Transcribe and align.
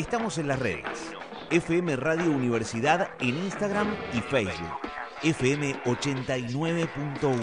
Estamos 0.00 0.38
en 0.38 0.48
las 0.48 0.58
redes. 0.58 1.12
FM 1.50 1.94
Radio 1.96 2.30
Universidad 2.30 3.10
en 3.20 3.36
Instagram 3.36 3.94
y 4.14 4.20
Facebook. 4.22 4.78
FM 5.22 5.74
89.1. 5.84 7.36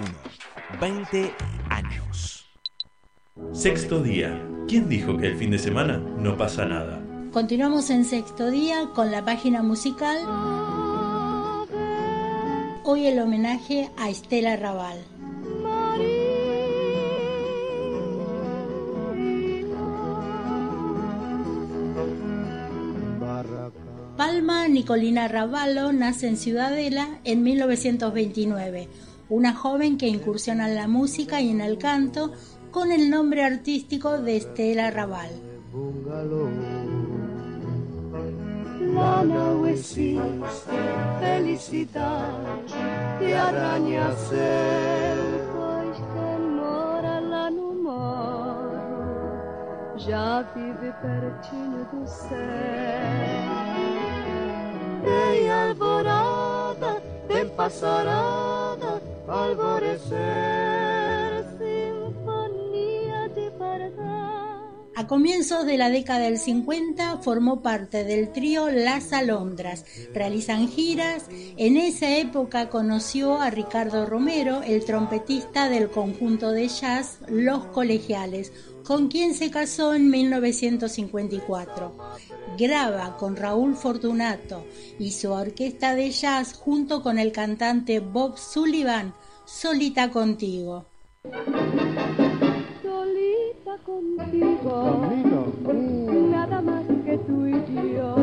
20 0.81 1.35
años. 1.69 2.49
Sexto 3.53 4.01
día. 4.01 4.43
¿Quién 4.67 4.89
dijo 4.89 5.17
que 5.17 5.27
el 5.27 5.37
fin 5.37 5.51
de 5.51 5.59
semana 5.59 5.99
no 5.99 6.35
pasa 6.35 6.65
nada? 6.65 6.99
Continuamos 7.31 7.91
en 7.91 8.03
sexto 8.03 8.49
día 8.49 8.89
con 8.95 9.11
la 9.11 9.23
página 9.23 9.61
musical. 9.61 10.17
Hoy 12.83 13.05
el 13.05 13.19
homenaje 13.19 13.91
a 13.97 14.09
Estela 14.09 14.55
Raval. 14.57 14.97
Palma 24.17 24.67
Nicolina 24.67 25.27
Ravallo 25.27 25.93
nace 25.93 26.27
en 26.27 26.37
Ciudadela 26.37 27.19
en 27.23 27.43
1929, 27.43 28.89
una 29.29 29.53
joven 29.53 29.99
que 29.99 30.07
incursiona 30.07 30.67
en 30.67 30.73
la 30.73 30.87
música 30.87 31.39
y 31.39 31.51
en 31.51 31.61
el 31.61 31.77
canto 31.77 32.31
con 32.71 32.91
el 32.91 33.11
nombre 33.11 33.43
artístico 33.43 34.17
de 34.17 34.37
Estela 34.37 34.89
Raval. 34.89 35.29
E 35.29 35.77
mora 46.41 47.21
vive. 50.55 50.87
A 64.95 65.05
comienzos 65.05 65.65
de 65.67 65.77
la 65.77 65.91
década 65.91 66.21
del 66.21 66.39
50 66.39 67.17
formó 67.19 67.61
parte 67.61 68.03
del 68.03 68.31
trío 68.31 68.71
Las 68.71 69.13
Alondras. 69.13 69.85
Realizan 70.11 70.67
giras. 70.67 71.25
En 71.55 71.77
esa 71.77 72.17
época 72.17 72.69
conoció 72.69 73.39
a 73.39 73.51
Ricardo 73.51 74.07
Romero, 74.07 74.63
el 74.63 74.83
trompetista 74.85 75.69
del 75.69 75.89
conjunto 75.89 76.51
de 76.51 76.67
jazz 76.67 77.19
Los 77.27 77.65
Colegiales, 77.65 78.51
con 78.87 79.09
quien 79.09 79.33
se 79.33 79.51
casó 79.51 79.93
en 79.93 80.09
1954. 80.09 81.97
Graba 82.57 83.17
con 83.17 83.35
Raúl 83.35 83.75
Fortunato 83.75 84.65
y 84.97 85.11
su 85.11 85.31
orquesta 85.31 85.93
de 85.93 86.09
jazz 86.11 86.53
junto 86.53 87.03
con 87.03 87.19
el 87.19 87.33
cantante 87.33 87.99
Bob 87.99 88.37
Sullivan, 88.37 89.13
Solita 89.45 90.09
Contigo 90.09 90.85
contigo, 93.85 95.01
nada 96.31 96.61
más 96.61 96.83
que 97.05 97.17
tú 97.19 97.45
y 97.45 97.95
yo. 97.95 98.15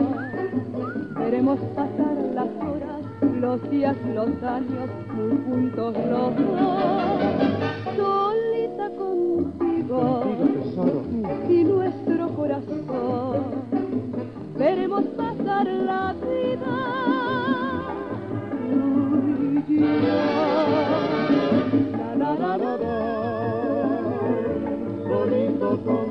Queremos 1.17 1.59
pasar 1.75 2.17
las 2.35 2.49
horas, 2.61 3.03
los 3.41 3.71
días, 3.71 3.97
los 4.15 4.43
años, 4.43 4.91
muy 5.15 5.37
juntos 5.47 5.95
los 5.95 6.37
dos. 6.37 6.75
Solita 7.97 8.91
contigo 8.97 9.64
y 11.49 11.65
nuestro 11.65 12.29
corazón. 12.31 13.45
Queremos 14.57 15.05
pasar 15.17 15.67
la 15.67 16.15
vida. 16.15 16.77
Tú 19.67 19.73
y 19.73 19.81
yo. 19.81 20.23
La, 22.19 22.35
la, 22.35 22.59
la, 22.59 22.75
contigo. 25.09 26.04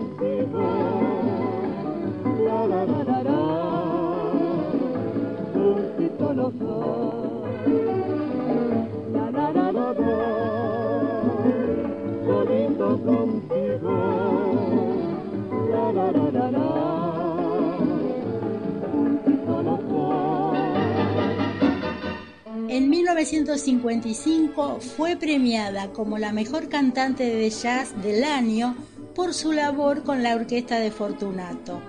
1955 23.54 24.80
fue 24.80 25.16
premiada 25.16 25.90
como 25.90 26.18
la 26.18 26.34
mejor 26.34 26.70
cantante 26.70 27.24
de 27.24 27.50
jazz 27.52 27.94
del 28.02 28.24
año 28.24 28.76
por 29.14 29.36
su 29.36 29.52
labor 29.52 30.04
con 30.04 30.24
la 30.24 30.34
orquesta 30.34 30.80
de 30.80 30.90
Fortunato. 30.90 31.80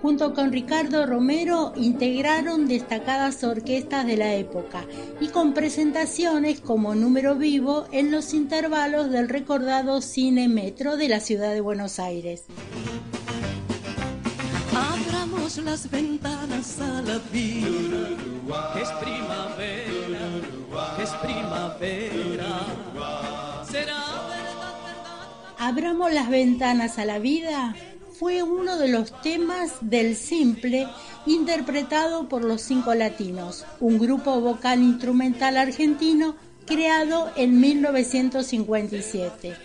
Junto 0.00 0.32
con 0.32 0.50
Ricardo 0.50 1.04
Romero 1.04 1.74
integraron 1.76 2.66
destacadas 2.66 3.44
orquestas 3.44 4.06
de 4.06 4.16
la 4.16 4.34
época 4.34 4.86
y 5.20 5.28
con 5.28 5.52
presentaciones 5.52 6.60
como 6.60 6.94
número 6.94 7.34
vivo 7.34 7.86
en 7.92 8.10
los 8.10 8.32
intervalos 8.32 9.10
del 9.10 9.28
recordado 9.28 10.00
Cine 10.00 10.48
Metro 10.48 10.96
de 10.96 11.08
la 11.08 11.20
ciudad 11.20 11.52
de 11.52 11.60
Buenos 11.60 11.98
Aires. 11.98 12.44
Abramos 14.74 15.58
las 15.58 15.90
ventanas 15.90 16.80
a 16.80 17.02
la 17.02 17.18
vida, 17.30 18.08
es 18.80 18.90
primavera, 19.02 19.93
es 21.02 21.10
primavera. 21.10 22.66
Será 23.70 24.04
Abramos 25.58 26.12
las 26.12 26.28
ventanas 26.28 26.98
a 26.98 27.04
la 27.06 27.18
vida 27.18 27.74
fue 28.18 28.42
uno 28.42 28.76
de 28.76 28.88
los 28.88 29.20
temas 29.22 29.72
del 29.80 30.14
Simple 30.14 30.86
interpretado 31.26 32.28
por 32.28 32.44
los 32.44 32.62
Cinco 32.62 32.94
Latinos, 32.94 33.64
un 33.80 33.98
grupo 33.98 34.40
vocal 34.40 34.82
instrumental 34.82 35.56
argentino 35.56 36.36
creado 36.66 37.32
en 37.36 37.60
1957. 37.60 39.56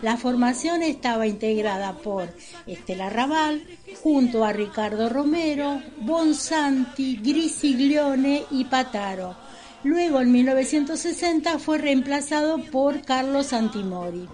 La 0.00 0.16
formación 0.16 0.82
estaba 0.82 1.26
integrada 1.26 1.94
por 1.94 2.28
Estela 2.66 3.10
Raval, 3.10 3.64
junto 4.02 4.44
a 4.44 4.52
Ricardo 4.52 5.08
Romero, 5.08 5.82
Bonsanti, 6.00 7.16
Grisiglione 7.16 8.44
y 8.50 8.64
Pataro. 8.64 9.47
Luego, 9.84 10.20
en 10.20 10.32
1960, 10.32 11.58
fue 11.58 11.78
reemplazado 11.78 12.58
por 12.70 13.02
Carlos 13.02 13.52
Antimori 13.52 14.28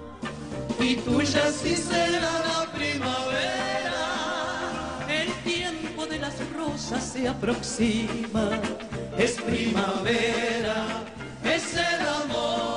y 0.81 0.97
tuya 0.97 1.51
sí 1.51 1.77
será 1.77 2.21
la 2.21 2.73
primavera. 2.73 4.03
El 5.09 5.33
tiempo 5.43 6.07
de 6.07 6.19
las 6.19 6.35
rosas 6.53 7.03
se 7.03 7.29
aproxima, 7.29 8.61
es 9.17 9.41
primavera, 9.41 10.87
es 11.45 11.75
el 11.75 12.07
amor. 12.23 12.74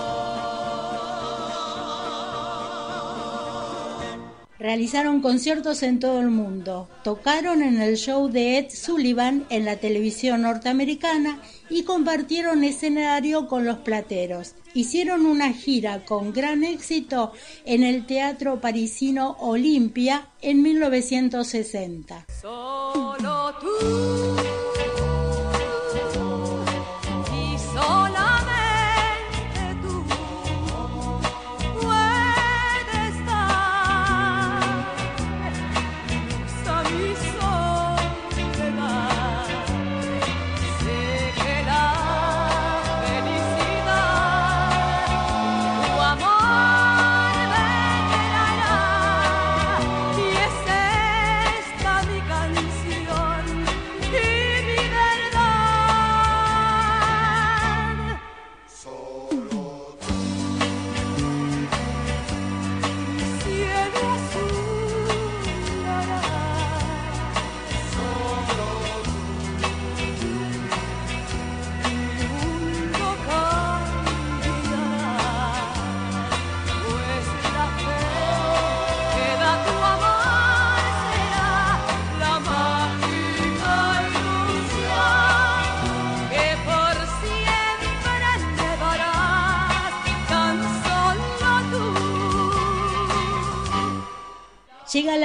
Realizaron 4.68 5.22
conciertos 5.22 5.82
en 5.82 6.02
todo 6.02 6.20
el 6.20 6.28
mundo, 6.30 6.90
tocaron 7.02 7.62
en 7.62 7.82
el 7.82 7.96
show 7.96 8.28
de 8.28 8.58
Ed 8.58 8.66
Sullivan 8.70 9.46
en 9.50 9.64
la 9.64 9.78
televisión 9.78 10.42
norteamericana 10.42 11.40
y 11.70 11.84
compartieron 11.84 12.66
escenario 12.66 13.48
con 13.48 13.64
los 13.64 13.78
plateros. 13.78 14.56
Hicieron 14.74 15.26
una 15.26 15.54
gira 15.54 16.04
con 16.04 16.34
gran 16.34 16.66
éxito 16.66 17.32
en 17.64 17.84
el 17.84 18.06
teatro 18.06 18.60
parisino 18.60 19.38
Olimpia 19.40 20.28
en 20.42 20.62
1960. 20.62 22.26
Solo 22.42 23.56
tú. 23.62 24.47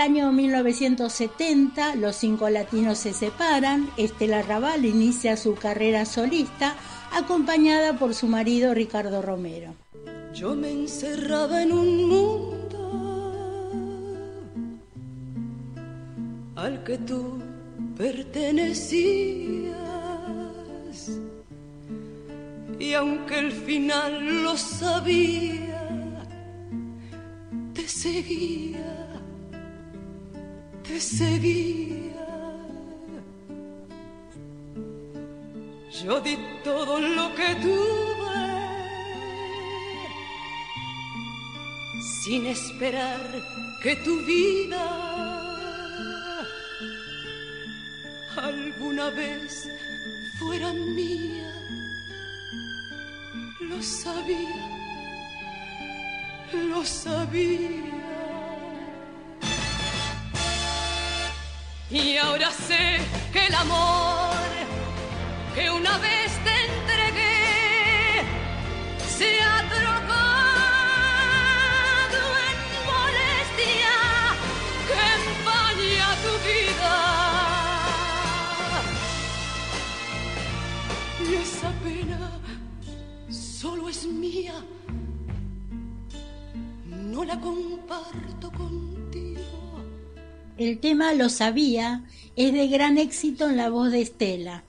Año 0.03 0.33
1970, 0.33 1.95
los 1.95 2.17
cinco 2.17 2.51
latinos 2.51 2.99
se 2.99 3.13
separan, 3.13 3.89
Estela 3.97 4.43
Raval 4.43 4.85
inicia 4.85 5.37
su 5.37 5.55
carrera 5.55 6.07
solista 6.07 6.75
acompañada 7.13 7.97
por 7.97 8.13
su 8.13 8.27
marido 8.27 8.75
Ricardo 8.75 9.23
Romero. 9.23 9.77
Yo 10.35 10.57
me 10.57 10.73
encerraba 10.73 11.63
en 11.63 11.73
un 11.73 12.09
mundo 12.09 13.33
al 16.57 16.83
que 16.83 16.99
tú 16.99 17.39
pertenecías 17.97 19.77
y 22.81 22.95
aunque 22.95 23.39
el 23.39 23.53
final 23.53 24.43
lo 24.43 24.57
sabía, 24.57 25.89
te 27.73 27.87
seguía, 27.87 28.92
te 30.83 31.01
seguía. 31.01 32.27
Yo 36.05 36.21
di 36.21 36.37
todo 36.65 37.01
lo 37.01 37.35
que 37.35 37.55
tuve 37.57 38.03
sin 42.23 42.47
esperar 42.47 43.21
que 43.83 43.97
tu 43.97 44.15
vida 44.25 44.85
alguna 48.37 49.11
vez 49.11 49.69
fuera 50.39 50.73
mía 50.73 51.53
lo 53.61 53.83
sabía, 53.83 54.69
lo 56.71 56.85
sabía. 56.85 58.02
Y 61.93 62.17
ahora 62.17 62.51
sé 62.51 63.01
que 63.35 63.47
el 63.49 63.55
amor 63.55 64.35
que 65.55 65.71
una 65.71 65.99
vez 65.99 66.33
te 66.43 66.62
El 90.63 90.79
tema 90.79 91.13
Lo 91.13 91.29
sabía 91.29 92.05
es 92.37 92.53
de 92.53 92.69
gran 92.69 92.97
éxito 92.97 93.49
en 93.49 93.57
la 93.57 93.69
voz 93.69 93.91
de 93.91 94.01
Estela. 94.01 94.63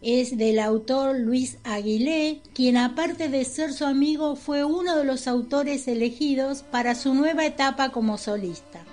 Es 0.00 0.38
del 0.38 0.60
autor 0.60 1.18
Luis 1.18 1.58
Aguilé, 1.64 2.40
quien 2.54 2.76
aparte 2.76 3.28
de 3.28 3.44
ser 3.44 3.72
su 3.72 3.84
amigo 3.84 4.36
fue 4.36 4.62
uno 4.62 4.94
de 4.94 5.02
los 5.02 5.26
autores 5.26 5.88
elegidos 5.88 6.62
para 6.62 6.94
su 6.94 7.14
nueva 7.14 7.44
etapa 7.44 7.90
como 7.90 8.16
solista. 8.16 8.84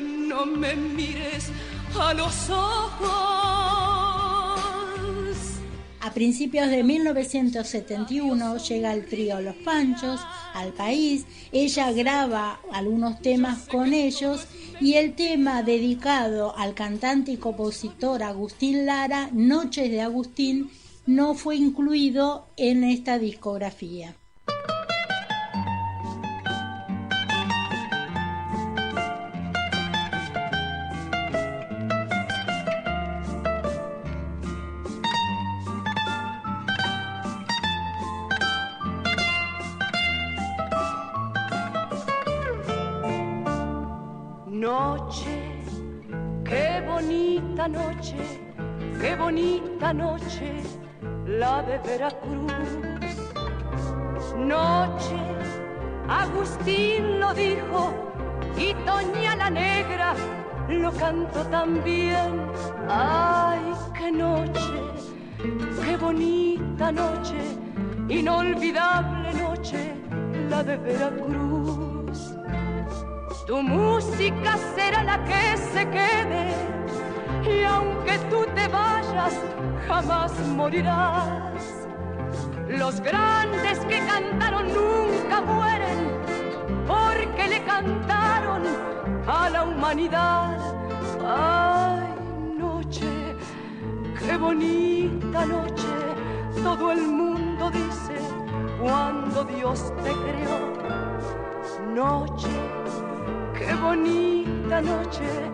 No 0.00 0.46
me 0.46 0.74
mires 0.74 1.50
a 2.00 2.14
los 2.14 2.48
ojos 2.48 3.87
a 6.08 6.14
principios 6.14 6.70
de 6.70 6.82
1971 6.84 8.56
llega 8.56 8.94
el 8.94 9.04
trío 9.04 9.42
Los 9.42 9.56
Panchos 9.56 10.18
al 10.54 10.72
país, 10.72 11.26
ella 11.52 11.92
graba 11.92 12.60
algunos 12.72 13.20
temas 13.20 13.68
con 13.68 13.92
ellos 13.92 14.46
y 14.80 14.94
el 14.94 15.14
tema 15.14 15.62
dedicado 15.62 16.56
al 16.56 16.72
cantante 16.72 17.32
y 17.32 17.36
compositor 17.36 18.22
Agustín 18.22 18.86
Lara, 18.86 19.28
Noches 19.34 19.90
de 19.90 20.00
Agustín, 20.00 20.70
no 21.04 21.34
fue 21.34 21.56
incluido 21.56 22.48
en 22.56 22.84
esta 22.84 23.18
discografía. 23.18 24.16
Noche, 47.66 48.16
qué 49.00 49.16
bonita 49.16 49.92
noche, 49.92 50.62
la 51.26 51.62
de 51.62 51.78
Veracruz. 51.78 52.52
Noche, 54.36 55.18
Agustín 56.08 57.18
lo 57.18 57.34
dijo, 57.34 57.92
y 58.56 58.74
Toña 58.84 59.34
la 59.36 59.50
Negra 59.50 60.14
lo 60.68 60.92
cantó 60.92 61.40
también. 61.46 62.46
Ay, 62.88 63.72
qué 63.94 64.12
noche, 64.12 64.80
qué 65.82 65.96
bonita 65.96 66.92
noche, 66.92 67.40
inolvidable 68.08 69.32
noche, 69.34 69.94
la 70.48 70.62
de 70.62 70.76
Veracruz. 70.76 72.34
Tu 73.46 73.62
música 73.62 74.56
será 74.76 75.02
la 75.02 75.24
que 75.24 75.56
se 75.56 75.88
quede 75.88 76.77
y 77.48 77.64
aunque 77.64 78.18
tú 78.30 78.44
te 78.54 78.68
vayas, 78.68 79.34
jamás 79.86 80.32
morirás. 80.56 81.86
Los 82.68 83.00
grandes 83.00 83.78
que 83.80 83.98
cantaron 84.00 84.66
nunca 84.68 85.40
mueren, 85.40 86.10
porque 86.86 87.48
le 87.48 87.64
cantaron 87.64 88.62
a 89.26 89.50
la 89.50 89.64
humanidad. 89.64 90.58
Ay, 91.26 92.08
noche, 92.58 93.36
qué 94.18 94.36
bonita 94.36 95.46
noche, 95.46 95.88
todo 96.62 96.92
el 96.92 97.02
mundo 97.08 97.70
dice 97.70 98.18
cuando 98.80 99.44
Dios 99.44 99.92
te 100.02 100.12
creó. 100.12 100.78
Noche, 101.94 102.48
qué 103.58 103.74
bonita 103.74 104.80
noche 104.80 105.48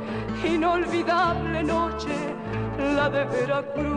inolvidable 0.46 1.62
noche, 1.62 2.14
la 2.78 3.08
de 3.08 3.25
Veracruz. 3.25 3.94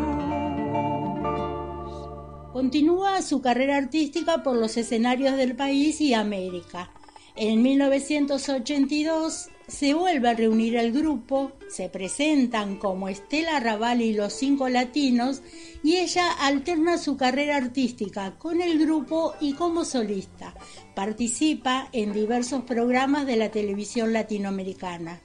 Continúa 2.53 3.21
su 3.21 3.41
carrera 3.41 3.77
artística 3.77 4.43
por 4.43 4.55
los 4.55 4.77
escenarios 4.77 5.37
del 5.37 5.55
país 5.55 6.01
y 6.01 6.13
América. 6.13 6.89
En 7.39 7.61
1982 7.61 9.49
se 9.67 9.93
vuelve 9.93 10.27
a 10.27 10.33
reunir 10.33 10.75
el 10.75 10.91
grupo, 10.91 11.51
se 11.69 11.87
presentan 11.87 12.77
como 12.77 13.09
Estela 13.09 13.59
Raval 13.59 14.01
y 14.01 14.13
los 14.13 14.33
cinco 14.33 14.69
latinos 14.69 15.43
y 15.83 15.97
ella 15.97 16.31
alterna 16.31 16.97
su 16.97 17.15
carrera 17.15 17.57
artística 17.57 18.39
con 18.39 18.59
el 18.59 18.79
grupo 18.79 19.35
y 19.39 19.53
como 19.53 19.85
solista. 19.85 20.55
Participa 20.95 21.89
en 21.91 22.11
diversos 22.11 22.63
programas 22.63 23.27
de 23.27 23.35
la 23.35 23.51
televisión 23.51 24.13
latinoamericana. 24.13 25.21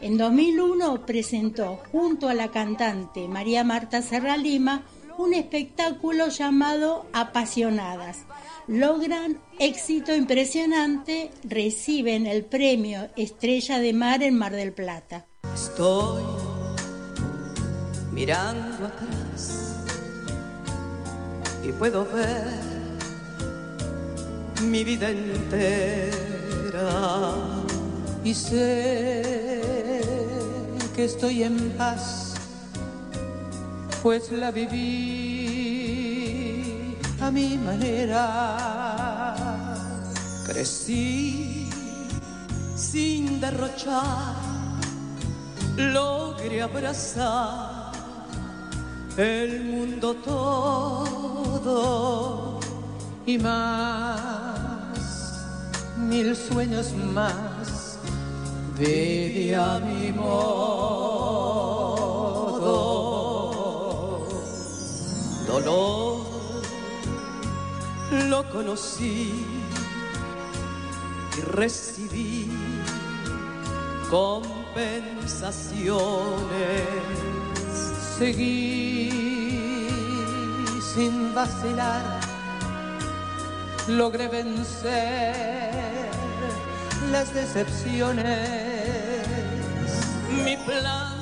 En 0.00 0.18
2001 0.18 1.06
presentó 1.06 1.80
junto 1.92 2.28
a 2.28 2.34
la 2.34 2.50
cantante 2.50 3.28
María 3.28 3.62
Marta 3.62 4.02
Serra 4.02 4.36
Lima 4.36 4.84
un 5.18 5.34
espectáculo 5.34 6.28
llamado 6.28 7.06
Apasionadas. 7.12 8.18
Logran 8.66 9.40
éxito 9.58 10.14
impresionante, 10.14 11.30
reciben 11.44 12.26
el 12.26 12.44
premio 12.44 13.08
Estrella 13.16 13.78
de 13.78 13.92
Mar 13.92 14.22
en 14.22 14.38
Mar 14.38 14.52
del 14.52 14.72
Plata. 14.72 15.26
Estoy 15.54 16.22
mirando 18.12 18.86
atrás 18.86 19.84
y 21.64 21.72
puedo 21.72 22.04
ver 22.12 22.72
mi 24.62 24.84
vida 24.84 25.10
entera 25.10 26.12
y 28.24 28.34
sé 28.34 29.22
que 30.94 31.04
estoy 31.04 31.42
en 31.42 31.70
paz, 31.70 32.31
pues 34.02 34.32
la 34.32 34.50
viví 34.50 35.92
a 37.20 37.30
mi 37.30 37.56
manera. 37.56 39.36
Crecí 40.44 41.70
sin 42.74 43.40
derrochar, 43.40 44.34
logré 45.76 46.62
abrazar 46.62 47.92
el 49.16 49.64
mundo 49.64 50.14
todo 50.16 51.38
y 53.24 53.38
más, 53.38 54.88
mil 55.96 56.34
sueños 56.34 56.92
más 57.14 57.98
vive 58.76 59.54
a 59.54 59.78
mi 59.78 60.10
modo. 60.12 61.02
Dolor 65.52 66.24
lo 68.30 68.40
conocí 68.48 69.44
y 71.36 71.40
recibí 71.42 72.50
compensaciones. 74.08 75.92
Seguí 78.18 79.10
sin 80.94 81.34
vacilar, 81.34 82.02
logré 83.88 84.28
vencer 84.28 86.08
las 87.10 87.34
decepciones. 87.34 88.24
Mi 90.46 90.56
plan 90.56 91.12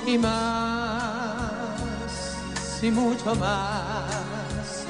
y 0.06 0.16
más 0.18 0.28
y 2.82 2.90
mucho 2.90 3.34
más 3.34 4.84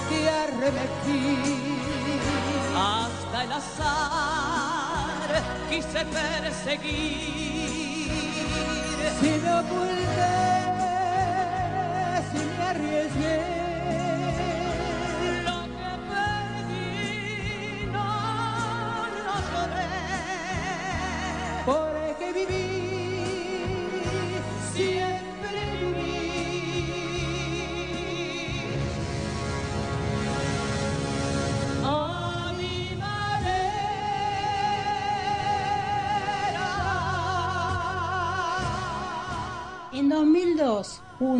que 0.09 0.21
arremetí 0.28 1.25
hasta 2.76 3.37
el 3.44 3.52
azar 3.52 4.13
quise 5.69 6.05
perseguir. 6.05 7.64
Si 9.21 9.31
me 9.43 10.53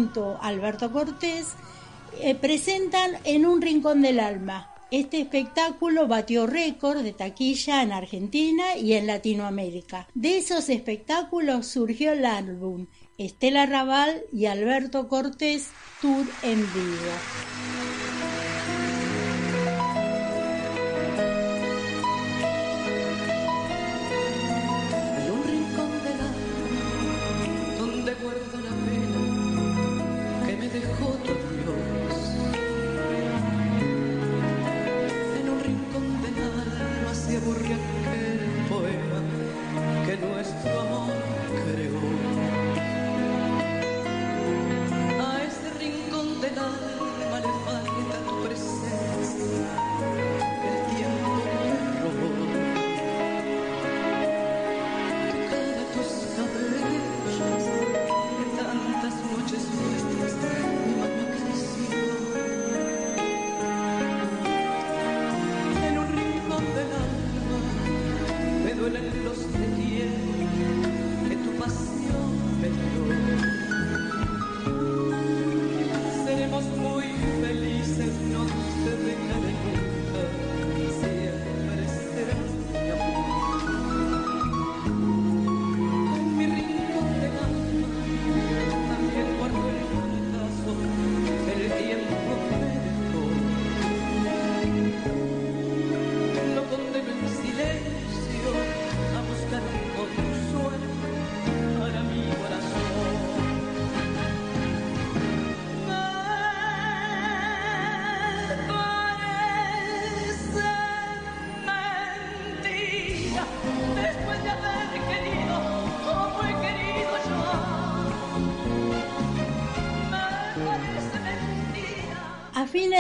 junto 0.05 0.39
a 0.43 0.49
Alberto 0.49 0.93
Cortés, 0.93 1.55
eh, 2.21 2.35
presentan 2.35 3.13
En 3.25 3.47
un 3.47 3.63
rincón 3.63 4.03
del 4.03 4.21
alma. 4.21 4.71
Este 4.91 5.19
espectáculo 5.19 6.07
batió 6.07 6.47
récord 6.47 7.03
de 7.03 7.13
taquilla 7.13 7.83
en 7.83 7.91
Argentina 7.91 8.77
y 8.77 8.93
en 8.93 9.07
Latinoamérica. 9.07 10.07
De 10.15 10.37
esos 10.39 10.69
espectáculos 10.69 11.67
surgió 11.67 12.13
el 12.13 12.27
álbum 12.27 12.87
Estela 13.17 13.65
Raval 13.65 14.23
y 14.33 14.47
Alberto 14.47 15.09
Cortés 15.09 15.71
Tour 16.03 16.27
en 16.43 16.59
vivo. 16.59 17.74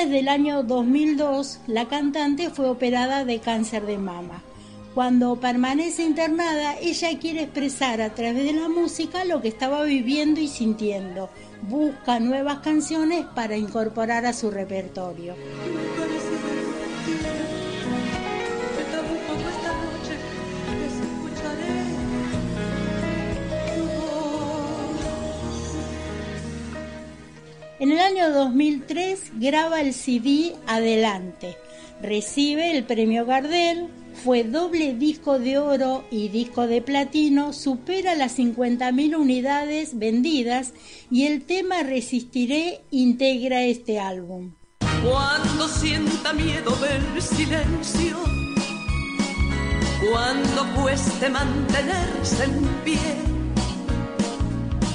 A 0.05 0.07
fines 0.07 0.21
del 0.21 0.29
año 0.29 0.63
2002, 0.63 1.61
la 1.67 1.89
cantante 1.89 2.51
fue 2.51 2.69
operada 2.69 3.25
de 3.25 3.39
cáncer 3.39 3.87
de 3.87 3.97
mama. 3.97 4.43
Cuando 4.95 5.37
permanece 5.37 6.03
internada, 6.03 6.77
ella 6.79 7.19
quiere 7.19 7.45
expresar 7.45 8.03
a 8.03 8.15
través 8.15 8.45
de 8.45 8.53
la 8.53 8.69
música 8.69 9.25
lo 9.25 9.41
que 9.41 9.49
estaba 9.49 9.83
viviendo 9.85 10.43
y 10.43 10.49
sintiendo. 10.49 11.31
Busca 11.63 12.21
nuevas 12.21 12.59
canciones 12.59 13.25
para 13.35 13.57
incorporar 13.57 14.27
a 14.27 14.35
su 14.35 14.51
repertorio. 14.51 15.37
En 27.85 27.93
el 27.93 28.01
año 28.01 28.31
2003 28.31 29.33
graba 29.35 29.83
el 29.83 29.93
CD 29.93 30.55
Adelante. 30.67 31.59
Recibe 32.01 32.75
el 32.75 32.85
premio 32.85 33.27
Gardel, 33.27 33.91
fue 34.25 34.43
doble 34.43 34.95
disco 34.95 35.39
de 35.39 35.59
oro 35.59 36.03
y 36.11 36.29
disco 36.29 36.67
de 36.67 36.81
platino, 36.81 37.53
supera 37.53 38.15
las 38.15 38.39
50.000 38.39 39.19
unidades 39.19 39.99
vendidas 39.99 40.73
y 41.11 41.27
el 41.27 41.45
tema 41.45 41.83
Resistiré 41.83 42.81
integra 42.91 43.65
este 43.65 44.01
álbum. 44.01 44.55
Cuando 45.07 45.69
sienta 45.69 46.33
miedo 46.33 46.75
del 46.77 47.21
silencio, 47.21 48.17
cuando 50.11 50.81
cueste 50.81 51.29
mantenerse 51.29 52.45
en 52.45 52.67
pie, 52.83 53.34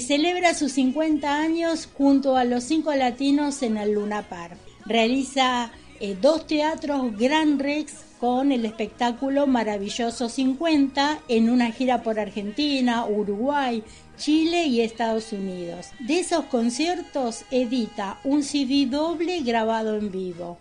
Celebra 0.00 0.54
sus 0.54 0.72
50 0.72 1.40
años 1.40 1.88
junto 1.96 2.36
a 2.36 2.44
los 2.44 2.64
cinco 2.64 2.94
latinos 2.94 3.62
en 3.62 3.76
el 3.76 3.92
Luna 3.92 4.28
Park. 4.28 4.56
Realiza 4.86 5.70
eh, 6.00 6.16
dos 6.20 6.46
teatros 6.46 7.16
Gran 7.16 7.58
Rex 7.58 7.94
con 8.18 8.52
el 8.52 8.64
espectáculo 8.64 9.46
Maravilloso 9.46 10.28
50 10.28 11.20
en 11.28 11.50
una 11.50 11.70
gira 11.72 12.02
por 12.02 12.18
Argentina, 12.18 13.06
Uruguay, 13.06 13.82
Chile 14.16 14.64
y 14.66 14.80
Estados 14.80 15.32
Unidos. 15.32 15.88
De 16.00 16.20
esos 16.20 16.46
conciertos 16.46 17.44
edita 17.50 18.18
un 18.24 18.42
CD 18.42 18.86
doble 18.86 19.40
grabado 19.40 19.96
en 19.96 20.10
vivo. 20.10 20.58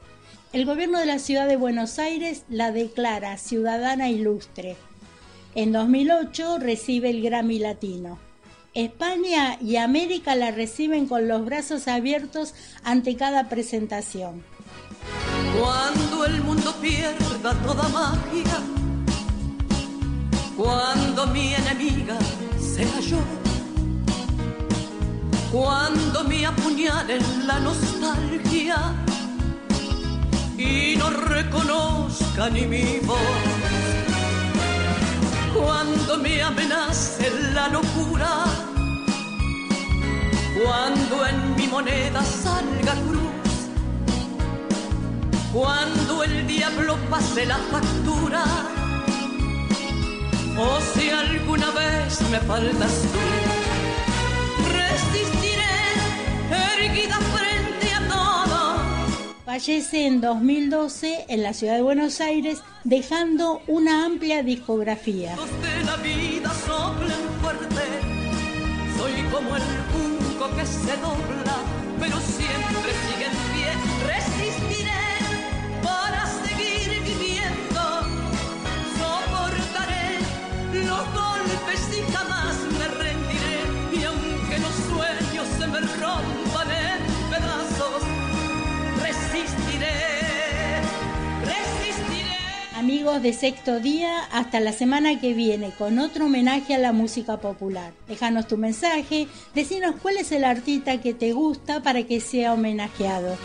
El 0.52 0.66
gobierno 0.66 1.00
de 1.00 1.06
la 1.06 1.20
ciudad 1.20 1.48
de 1.48 1.56
Buenos 1.56 2.00
Aires 2.00 2.44
la 2.50 2.72
declara 2.72 3.38
ciudadana 3.38 4.10
ilustre. 4.10 4.75
En 5.56 5.72
2008 5.72 6.60
recibe 6.60 7.10
el 7.10 7.22
Grammy 7.22 7.60
Latino. 7.60 8.33
España 8.74 9.58
y 9.62 9.75
América 9.75 10.36
la 10.36 10.50
reciben 10.50 11.08
con 11.08 11.27
los 11.27 11.46
brazos 11.46 11.88
abiertos 11.88 12.56
ante 12.84 13.15
cada 13.15 13.48
presentación. 13.48 14.44
Cuando 15.60 16.25
el 16.25 16.42
mundo 16.42 16.74
pierda 16.82 17.53
toda 17.62 17.88
magia, 17.89 18.60
cuando 20.58 21.27
mi 21.27 21.53
enemiga 21.53 22.18
sea 22.60 23.00
yo, 23.01 23.20
cuando 25.51 26.24
me 26.24 26.44
apuñalen 26.44 27.22
la 27.46 27.60
nostalgia 27.60 28.96
y 30.58 30.96
no 30.98 31.12
reconozca 31.12 32.50
ni 32.50 32.65
mi 32.65 33.00
voz, 33.03 33.83
cuando 35.54 36.18
me 36.18 36.42
amenace 36.42 37.32
la 37.54 37.68
locura, 37.68 38.46
cuando 40.64 41.28
en 41.28 41.56
mi 41.56 41.68
moneda 41.68 42.24
salga 42.24 42.94
cruz 43.08 43.24
cuando 45.54 46.24
el 46.24 46.48
diablo 46.48 46.98
pase 47.12 47.46
la 47.46 47.58
factura, 47.58 48.44
o 50.58 50.80
si 50.94 51.12
alguna 51.12 51.70
vez 51.70 52.22
me 52.32 52.40
faltas 52.40 53.04
tú, 53.14 53.20
resistiré 54.74 55.64
erguida 56.76 57.20
frente. 57.36 57.62
Fallece 59.46 60.08
en 60.08 60.22
2012 60.22 61.26
en 61.28 61.44
la 61.44 61.54
ciudad 61.54 61.76
de 61.76 61.82
Buenos 61.82 62.22
Aires, 62.22 62.60
dejando 62.86 63.62
una 63.68 64.06
amplia 64.06 64.42
discografía. 64.42 65.36
De 93.21 93.32
Sexto 93.32 93.80
Día, 93.80 94.23
hasta 94.32 94.60
la 94.60 94.73
semana 94.73 95.19
que 95.19 95.34
viene 95.34 95.69
con 95.78 95.99
otro 95.99 96.26
homenaje 96.26 96.73
a 96.73 96.80
la 96.80 96.93
música 96.93 97.38
popular. 97.38 97.93
Déjanos 98.08 98.47
tu 98.47 98.58
mensaje, 98.58 99.28
decinos 99.54 99.95
cuál 100.02 100.17
es 100.17 100.32
el 100.32 100.43
artista 100.43 100.99
que 100.99 101.13
te 101.13 101.32
gusta 101.32 101.84
para 101.84 102.04
que 102.04 102.19
sea 102.19 102.54
homenajeado. 102.54 103.38